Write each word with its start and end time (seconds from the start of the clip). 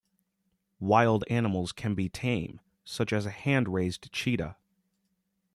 Wild 0.79 1.23
animals 1.29 1.71
can 1.71 1.93
be 1.93 2.09
tame, 2.09 2.59
such 2.83 3.13
as 3.13 3.27
a 3.27 3.29
hand-raised 3.29 4.11
cheetah. 4.11 4.55